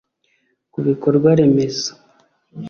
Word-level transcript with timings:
Ku 0.71 0.79
bikorwa 0.87 1.29
remezo 1.39 1.91